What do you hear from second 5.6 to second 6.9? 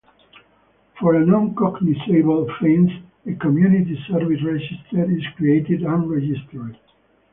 and registered.